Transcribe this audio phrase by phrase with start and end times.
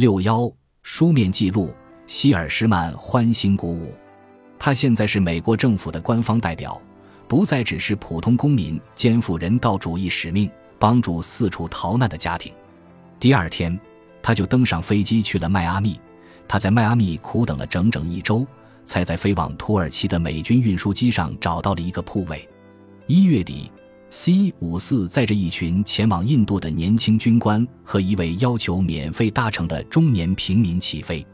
[0.00, 0.50] 六幺
[0.82, 1.74] 书面记录：
[2.06, 3.94] 希尔施曼欢欣鼓舞。
[4.58, 6.80] 他现在是美国政府的官方代表，
[7.28, 12.50] 不再只是普通公民，肩负人道主义使命，帮助四处逃难的家庭。
[13.18, 13.78] 第二天，
[14.22, 16.00] 他就登上飞机去了迈阿密。
[16.48, 18.46] 他在迈阿密苦等了整整一周，
[18.86, 22.48] 才在飞往土耳其的美军运输机上找到了一个铺位。
[23.06, 23.70] 一月底
[24.10, 31.26] ，C 五四载着一群前往印度的年轻军官和一位要求免费搭乘的中年平民起飞。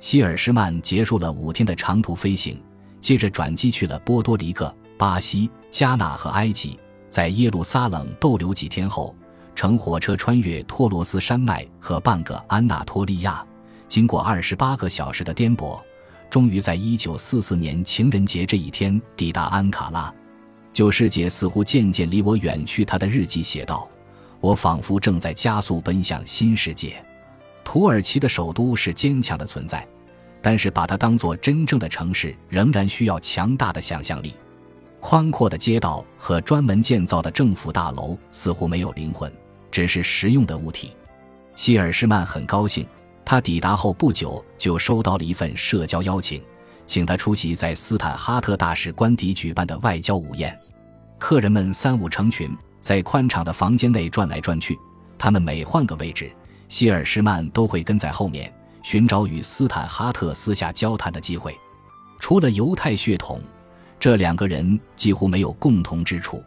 [0.00, 2.60] 希尔施曼结束了五天的长途飞行。
[2.98, 6.76] 接着转机去了波多黎各、巴西、加纳和埃及，
[7.08, 9.14] 在耶路撒冷逗留几天后，
[9.54, 13.46] 乘火车穿越托罗斯山脉和半个安纳托利亚，
[13.86, 15.78] 经过二十八个小时的颠簸，
[16.28, 20.12] 终于在一九四四年情人节这一天抵达安卡拉。
[20.76, 23.88] 九世界似乎渐渐离我远去，他的日记写道
[24.40, 27.02] ：“我仿佛正在加速奔向新世界。
[27.64, 29.88] 土耳其的首都是坚强的存在。”
[30.42, 34.34] 但是，把它当做真正的城市，仍然需要强大的想象力。
[35.00, 39.32] 宽阔的街道和专门建造的政府大楼似乎没有灵魂，
[39.70, 40.92] 只是实用的物体。
[41.54, 42.86] 希尔施曼很高兴，
[43.24, 46.42] 他抵达后不久就收到了一份社交邀请，
[46.86, 50.54] 请他出席在斯坦哈特大使官邸举办的外交午宴。
[51.18, 54.78] 客人们三五成群，在宽敞的房间内转来转去，
[55.18, 56.30] 他们每换个位置，
[56.68, 58.52] 希尔施曼都会跟在后面。
[58.82, 61.58] 寻找与斯坦哈特私下交谈的机会，
[62.20, 63.42] 除了犹太血统，
[63.98, 66.40] 这两个人几乎没有共同之处。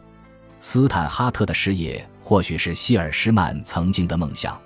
[0.58, 4.58] 斯坦哈特的事业或许是希尔施曼曾经的梦想。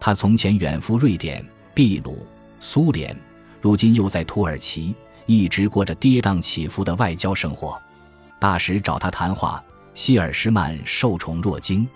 [0.00, 2.26] 他从前远赴瑞典、秘鲁、
[2.60, 3.14] 苏联，
[3.60, 4.94] 如今又在土耳其，
[5.26, 7.78] 一直过着跌宕起伏的外交生活。
[8.42, 9.62] 大使找他谈话，
[9.94, 11.88] 希尔施曼受宠若惊。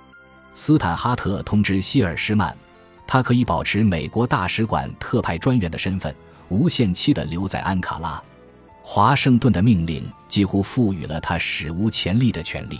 [0.54, 2.56] 斯坦哈特通知希尔施曼。
[3.04, 6.14] 他可以保持美国大使馆特派专员的身份，
[6.48, 8.22] 无限期地留在安卡拉。
[8.80, 12.78] 华盛顿的命令几乎赋予了他史无前例的权利。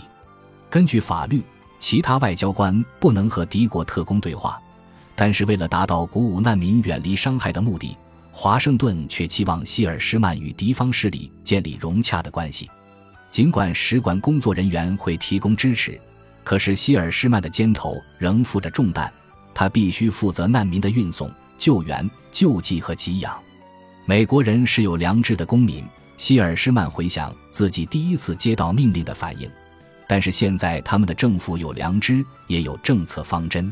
[0.69, 1.43] 根据法律，
[1.77, 4.57] 其他外交官不能和敌国特工对话，
[5.13, 7.97] 但是为了达到鼓舞难民远离伤害的目的，
[8.31, 12.69] 华盛顿却期望希尔施曼与敌方势力建立融洽的关系。
[13.29, 15.99] 尽管使馆工作人员会提供支持，
[16.43, 19.11] 可是希尔施曼的肩头仍负着重担。
[19.53, 23.37] 他必须负责难民的运送、救援、救济和给养。
[24.05, 25.83] 美国人是有良知的公民。
[26.15, 29.47] 希尔施曼回想自己第一次接到命令的反应，
[30.07, 33.71] 但是现在他们的政府有良知，也有政策方针。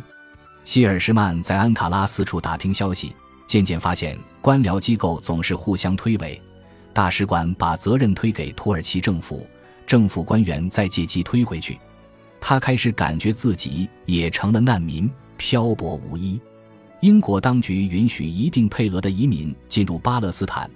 [0.63, 3.15] 希尔施曼在安卡拉四处打听消息，
[3.47, 6.39] 渐渐发现官僚机构总是互相推诿。
[6.95, 9.45] 大使馆把责任推给土耳其政府，
[9.85, 11.78] 政府官员再借机推回去。
[12.39, 15.11] 他开始感觉自己也成了难民。
[15.35, 16.39] 漂泊无依，
[17.01, 20.72] 英国当局允许一定配额的移民进入巴勒斯坦，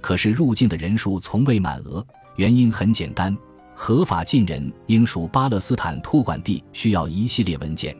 [0.00, 2.04] 可是入境的人数从未满额。
[2.34, 3.36] 原因很简单：
[3.72, 7.96] 合法进人应属巴勒斯坦托管地，需要一系列文件，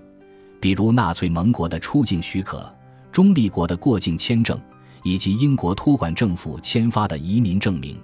[0.61, 2.69] 比如纳粹盟国的出境许可、
[3.13, 4.61] 中立国的过境签证，
[5.03, 7.99] 以及英国托管政府签发的移民证明。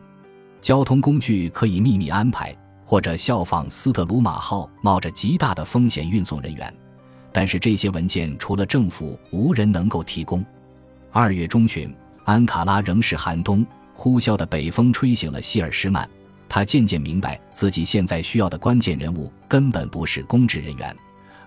[0.61, 6.75] 交通工具可以秘密安排，或者效仿斯特鲁马号，冒着极大的风险运送人员。
[7.33, 10.45] 但是这些文件除了政府，无人能够提供。
[11.12, 13.65] 二月中旬，安卡拉仍是寒冬，
[13.95, 16.09] 呼啸的北风吹醒了希尔施曼。
[16.49, 20.97] 他渐渐明白，自己现在需要的关键人物根本不是公职人员，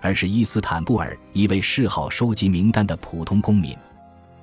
[0.02, 3.76] 而是伊斯坦布尔一位嗜好收集名单的普通公民。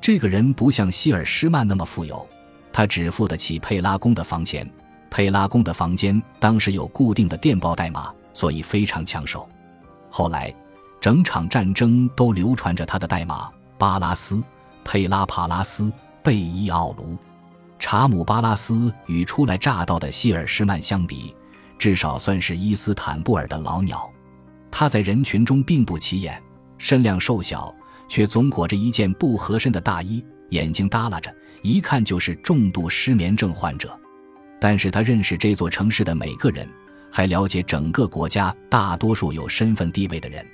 [0.00, 2.26] 这个人不像希尔施曼那么富有，
[2.72, 4.68] 他只付得起佩拉宫的房钱。
[5.10, 9.48] 佩拉宫的房间当时有固定的电报代码，所以非常抢手。
[10.10, 10.54] 后来。
[10.98, 13.48] 整场战争都流传着他的代码：
[13.78, 14.42] 巴拉斯、
[14.82, 17.16] 佩拉帕拉斯、贝伊奥卢、
[17.78, 18.92] 查姆巴拉斯。
[19.06, 21.32] 与初来乍到的希尔施曼相比，
[21.78, 24.10] 至少算是伊斯坦布尔的老鸟。
[24.68, 26.42] 他在人群中并不起眼，
[26.76, 27.72] 身量瘦小，
[28.08, 33.98] 却总裹着一件不合身的大衣，眼睛耷拉着，一看就是重度失眠症患者。
[34.60, 36.68] 但是他认识这座城市的每个人，
[37.10, 40.44] 还了解整个国家大多数有身份地位的人。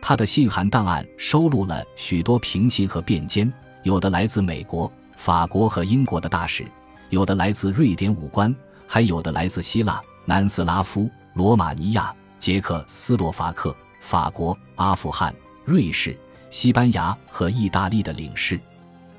[0.00, 3.50] 他的信函档案收录了许多平信和便笺，
[3.82, 6.64] 有的来自美国、法国和英国的大使，
[7.10, 8.54] 有的来自瑞典武官，
[8.86, 15.34] 还有的来自希腊、南斯拉夫、罗马尼亚、捷克斯洛伐克、法国、阿富汗、
[15.64, 16.16] 瑞士、
[16.56, 18.58] 西班牙和意大利的领事。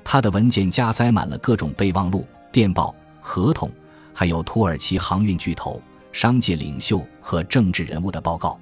[0.02, 3.70] 他的文件夹塞满了各种备忘录、电报、合同，
[4.12, 5.80] 还有土耳其航运巨头、
[6.10, 8.58] 商界领袖和政治人物的报告。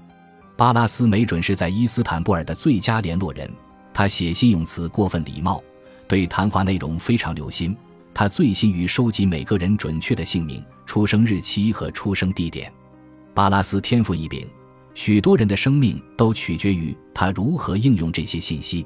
[0.58, 3.50] 巴拉斯没准是在伊斯坦布尔的最佳联络人。
[3.94, 5.64] 他写信用词过分礼貌，
[6.06, 7.74] 对谈话内容非常留心。
[8.12, 12.70] 他醉心于收集每个人准确的姓名、出生日期和出生地点。
[13.32, 14.46] 巴拉斯天赋异禀，
[14.96, 18.84] 许多人的生命都取决于他如何应用这些信息。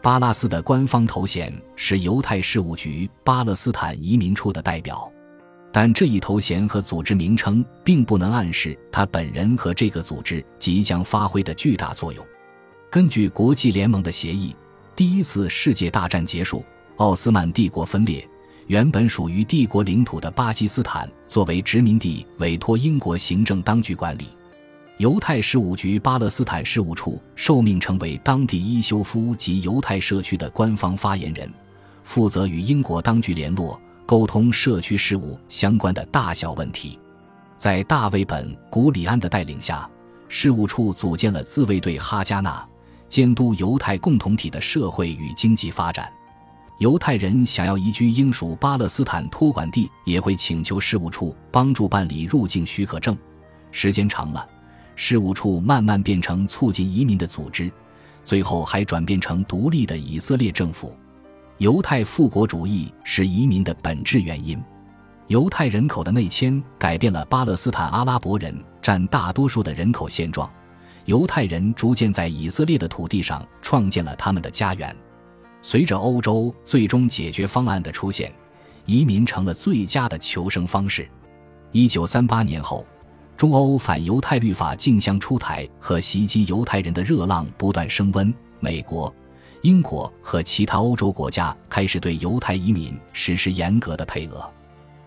[0.00, 5.10] 巴拉斯的官方头衔是犹太事务局巴勒斯坦移民处的代表，
[5.72, 12.24] 但这一头衔和组织名称并不能暗示他本人和这个组织即将发挥的巨大作用。
[12.88, 14.54] 根据国际联盟的协议，
[14.94, 16.64] 第一次世界大战结束，
[16.98, 18.24] 奥斯曼帝国分裂。
[18.68, 24.28] 原本属于帝国领土的巴基斯坦作为殖民地，委托英国行政当局管理。
[25.00, 31.50] 犹太事务局巴勒斯坦事务处受命成为当地伊修夫及犹太社区的官方发言人，
[32.04, 36.98] 负责与英国当局联络、沟通社区事务相关的大小问题。
[37.56, 39.88] 在大卫本·古里安的带领下，
[40.28, 42.62] 事务处组建了自卫队哈加纳，
[43.08, 46.12] 监督犹太共同体的社会与经济发展。
[46.78, 53.16] 犹太人想要移居英属巴勒斯坦托管地，也会请求事务处帮助办理入境许可证。
[53.72, 54.46] 时间长了，
[54.96, 57.70] 事务处慢慢变成促进移民的组织，
[58.24, 60.94] 最后还转变成独立的以色列政府。
[61.58, 64.62] 犹太复国主义是移民的本质原因。
[65.28, 70.50] 犹太人口的内迁改变了巴勒斯坦阿拉伯人占大多数的人口现状。
[71.04, 74.94] 犹太人逐渐在以色列的土地上创建了他们的家园。
[75.62, 78.32] 随着欧洲最终解决方案的出现，
[78.86, 81.08] 移民成了最佳的求生方式。
[81.72, 82.86] 一九三八年后，
[83.40, 88.30] 中欧反犹太律法竞相出台和袭击犹太人的热浪不断升温。
[88.58, 89.10] 美国、
[89.62, 94.46] 英国和其他欧洲国家开始对犹太移民实施严格的配额。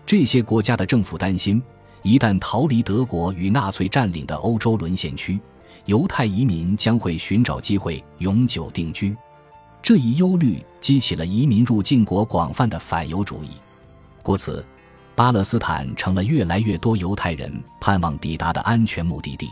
[0.04, 1.62] 这些国家的政府担心，
[2.02, 5.38] 一旦逃离德国与纳粹占领的欧洲沦陷区，
[5.84, 9.16] 犹太移民将会寻找机会永久定居。
[9.80, 13.50] 这一忧虑激起了移民入境国广泛的反犹主义，
[14.24, 14.66] 故此，
[15.16, 19.48] 巴勒斯坦成了越来越多犹太人盼望抵达的安全目的地。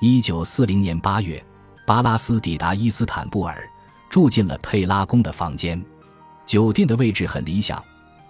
[0.00, 1.42] 一九四零年八月，
[1.86, 3.68] 巴拉斯抵达伊斯坦布尔，
[4.08, 5.82] 住进了佩拉宫的房间。
[6.46, 7.82] 酒店的位置很理想，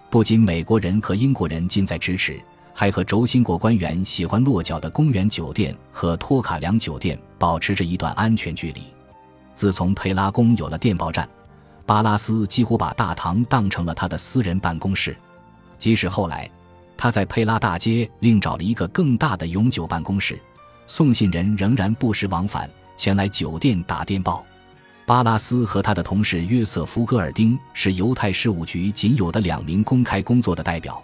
[0.09, 2.37] 不仅美国人和英国人近在咫尺，
[2.73, 8.81] 还和轴心国官员喜欢落脚的公园酒店和托卡良酒店保持着一段安全距离。
[9.53, 11.27] 自从佩拉宫有了电报站，
[11.85, 15.15] 巴拉斯几乎把大堂当成了他的私人办公室。
[15.77, 16.49] 即使后来，
[16.97, 20.39] 他在佩拉大街另找了一个更大的永久办公室，
[20.87, 24.43] 送信人仍然不时往返前来酒店打电报。
[25.05, 31.01] 巴拉斯和他的同事约瑟夫·戈尔丁是犹太事务局仅有的两名公开工作的代表，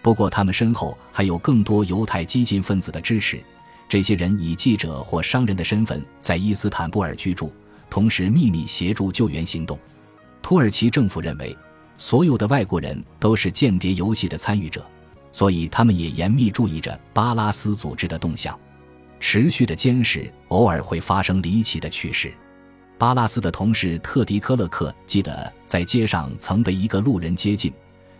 [0.00, 3.42] 不过他们身后还有更多犹太激进分子的支持。
[3.88, 7.52] 这些人以记者或商人的身份在伊斯坦布尔居住。
[7.90, 9.78] 同时秘密协助救援行动。
[10.42, 11.56] 土耳其政府认为，
[11.96, 14.84] 所有的外国人都是间谍游戏的参与者，
[15.34, 18.56] 所以他们也严密注意着巴拉斯组织的动向。
[19.18, 22.32] 持续的监视偶尔会发生离奇的趣事。
[22.96, 27.72] 巴拉斯的同事特迪科勒克记得，在街上曾被一个路人接近。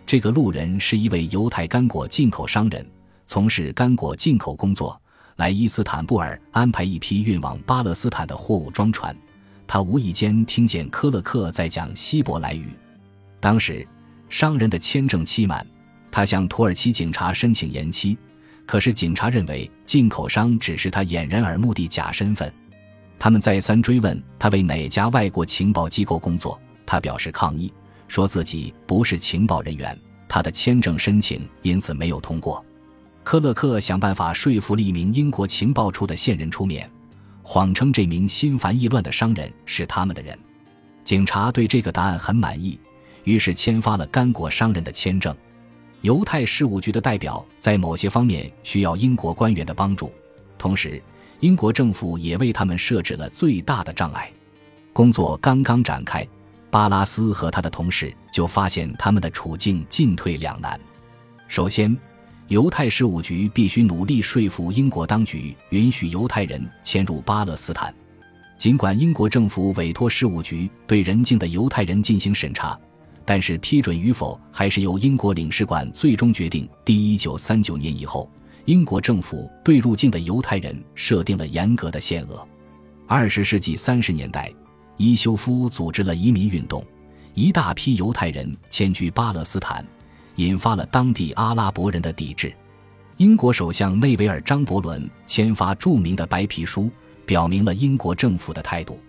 [0.05, 2.85] 这个路人是一位犹太干果进口商人，
[3.25, 4.99] 从事干果进口工作，
[5.37, 9.15] 来伊斯坦布尔安排一批运往巴勒斯坦的货物装船。
[9.65, 12.71] 他无意间听见科勒克在讲希伯来语。
[13.39, 13.87] 当时，
[14.27, 15.65] 商人的签证期满，
[16.15, 18.17] 他向土耳其警察申请延期，
[18.65, 22.49] 可是警察认为进口商只是他掩人耳目的假身份。
[23.19, 27.69] 他们再三追问他为哪家外国情报机构工作，他表示抗议，
[28.07, 32.63] 说自己不是情报人员，他的签证申请因此没有通过。
[33.25, 36.89] 科勒克想办法说服了一名英国情报处的线人出面。
[37.43, 40.39] 谎称这名心烦意乱的商人是他们的人，
[41.03, 42.79] 警察对这个答案很满意，
[43.25, 45.35] 于是签发了干果商人的签证。
[46.01, 50.11] 犹太事务局的代表在某些方面需要英国官员的帮助，
[50.57, 51.01] 同时
[51.39, 54.31] 英国政府也为他们设置了最大的障碍。
[54.93, 56.25] 工作刚刚展开，
[56.69, 60.79] 巴拉斯和他的同事就发现他们的处境进退两难。
[61.47, 61.95] 首先，
[62.47, 67.93] 犹太事务局必须努力说服英国当局允许犹太人迁入巴勒斯坦。
[68.57, 72.79] 尽管英国政府委托事务局对人境的犹太人进行审查，
[73.25, 76.69] 但是批准与否还是由英国领事馆最终决定。
[76.85, 78.29] 第一九三九年以后，
[78.65, 82.47] 英国政府对入境的犹太人设定了严格的限额。
[83.07, 84.53] 二十世纪三十年代，
[84.97, 86.83] 伊修夫组织了移民运动，
[87.33, 89.85] 一大批犹太人迁居巴勒斯坦。
[90.37, 92.53] 引发了当地阿拉伯人的抵制。
[93.15, 96.91] 英国首相内维尔·张伯伦签发著名的白皮书，
[97.25, 98.99] 表明了英国政府的态度。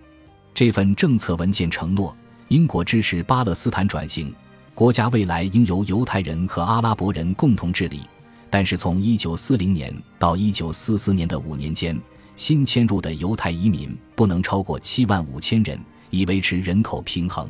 [0.54, 2.16] 这份政策文件承诺，
[2.48, 4.32] 英国支持巴勒斯坦转型，
[4.72, 8.02] 国家未来应由犹太人和阿拉伯人共同治理。
[8.48, 12.00] 但是，从1940年到1944年的五年间，
[12.36, 15.76] 新迁入的犹太移民不能超过7万五千人，
[16.10, 17.48] 以维持人口平衡。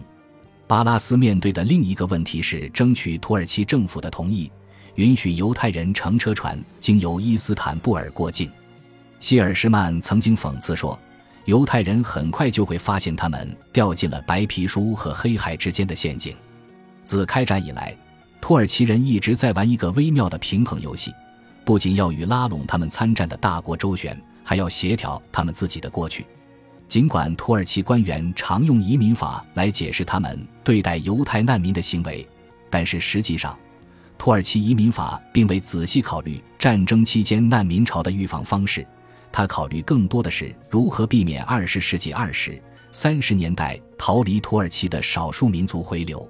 [0.67, 4.51] 巴拉斯面对的另一个问题是争取土耳其政府的同意，
[4.95, 8.51] 允许犹太人乘车船经由伊斯坦布尔过境。
[9.21, 10.99] 希尔施曼曾经讽刺说
[11.47, 16.37] ：“犹太人很快就会发现他们掉进了白皮书和黑海之间的陷阱。”
[17.05, 17.97] 自开战以来。
[18.39, 21.13] 土耳其人一直在玩一个微妙的平衡游戏，
[21.65, 26.25] 不仅要与拉拢他们参战的大国周旋，还要协调他们自己的过去。
[26.87, 32.25] 尽管土耳其官员常用移民法来解释他们对待犹太难民的行为，
[32.71, 33.59] 但是实际上，
[34.17, 38.87] 土耳其移民法并未仔细考虑战争期间难民潮的预防方式，
[39.37, 42.59] 他考虑更多的是如何避免二十世纪二十
[42.91, 46.27] 三十年代逃离土耳其的少数民族回流。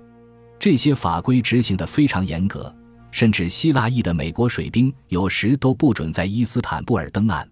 [0.59, 2.75] 这些法规执行得非常严格，
[3.13, 7.49] 甚至希腊裔的美国水兵有时都不准在伊斯坦布尔登岸，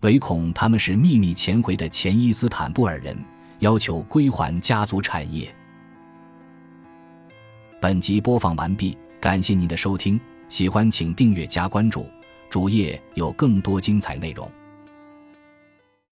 [0.00, 3.16] 唯恐他们是秘密潜回的前伊斯坦布尔人，
[3.60, 5.54] 要求归还家族产业。
[7.80, 12.10] 本集播放完毕，感谢您的收听，喜欢请订阅加关注，
[12.50, 14.50] 主页有更多精彩内容。